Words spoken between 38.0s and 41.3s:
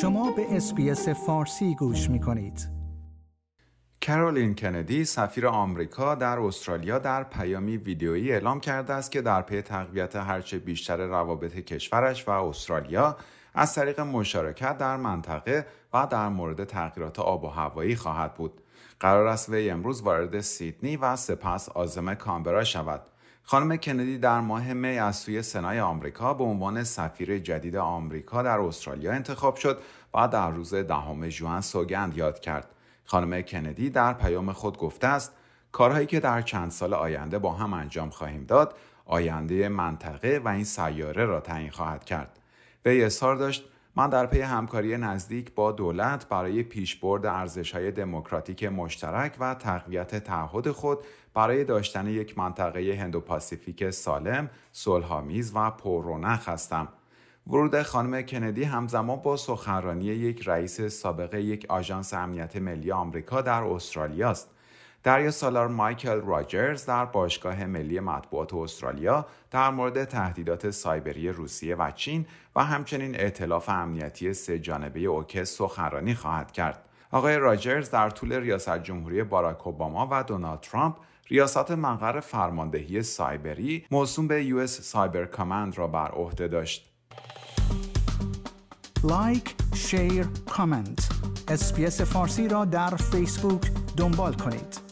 خواهیم داد آینده منطقه و این سیاره